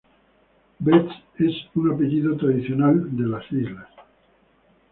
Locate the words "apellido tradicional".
1.93-2.93